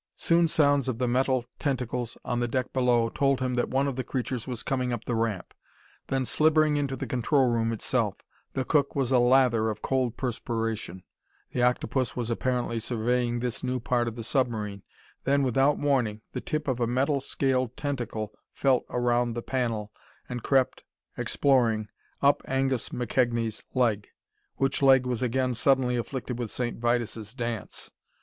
Soon 0.15 0.47
sounds 0.47 0.87
of 0.89 0.97
the 0.97 1.07
metal 1.07 1.45
tentacles 1.59 2.17
on 2.25 2.39
the 2.39 2.47
deck 2.47 2.73
below 2.73 3.07
told 3.07 3.39
him 3.39 3.53
that 3.53 3.69
one 3.69 3.87
of 3.87 3.95
the 3.97 4.03
creatures 4.03 4.47
was 4.47 4.63
coming 4.63 4.91
up 4.91 5.03
the 5.03 5.13
ramp 5.13 5.53
then 6.07 6.25
slithering 6.25 6.75
into 6.75 6.95
the 6.95 7.05
control 7.05 7.49
room 7.51 7.71
itself. 7.71 8.15
The 8.53 8.65
cook 8.65 8.95
was 8.95 9.11
a 9.11 9.19
lather 9.19 9.69
of 9.69 9.83
cold 9.83 10.17
perspiration. 10.17 11.03
For 11.03 11.03
a 11.03 11.05
few 11.05 11.13
minutes 11.13 11.13
there 11.19 11.35
was 11.35 11.51
silence. 11.51 11.53
The 11.53 11.69
octopus 11.69 12.15
was 12.17 12.29
apparently 12.31 12.79
surveying 12.79 13.39
this 13.41 13.63
new 13.63 13.79
part 13.79 14.07
of 14.07 14.15
the 14.15 14.23
submarine. 14.23 14.81
Then, 15.23 15.43
without 15.43 15.77
warning, 15.77 16.21
the 16.31 16.41
tip 16.41 16.67
of 16.67 16.79
a 16.79 16.87
metal 16.87 17.21
scaled 17.21 17.77
tentacle 17.77 18.33
felt 18.53 18.85
around 18.89 19.33
the 19.33 19.43
panel 19.43 19.91
and 20.27 20.41
crept, 20.41 20.83
exploring, 21.15 21.89
up 22.23 22.41
Angus 22.47 22.89
McKegnie's 22.89 23.63
leg 23.75 24.07
which 24.55 24.81
leg 24.81 25.05
was 25.05 25.21
again 25.21 25.53
suddenly 25.53 25.95
afflicted 25.95 26.39
with 26.39 26.49
St. 26.49 26.79
Vitus' 26.79 27.35
dance. 27.35 27.91